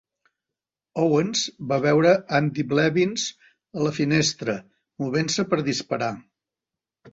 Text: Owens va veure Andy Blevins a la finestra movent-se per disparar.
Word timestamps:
Owens 1.01 1.43
va 1.71 1.77
veure 1.83 2.13
Andy 2.39 2.65
Blevins 2.73 3.27
a 3.81 3.85
la 3.89 3.93
finestra 3.99 4.59
movent-se 5.07 5.49
per 5.55 5.63
disparar. 5.71 6.13